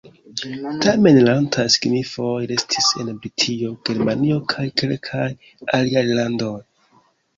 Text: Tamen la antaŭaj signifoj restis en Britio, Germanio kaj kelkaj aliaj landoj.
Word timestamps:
Tamen 0.83 1.19
la 1.25 1.35
antaŭaj 1.41 1.65
signifoj 1.73 2.31
restis 2.53 2.89
en 3.03 3.11
Britio, 3.25 3.69
Germanio 3.91 4.41
kaj 4.55 4.67
kelkaj 4.83 5.29
aliaj 5.79 6.05
landoj. 6.21 6.55